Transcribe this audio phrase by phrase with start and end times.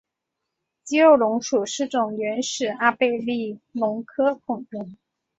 [0.83, 4.95] 肌肉龙属是种原始阿贝力龙科恐龙。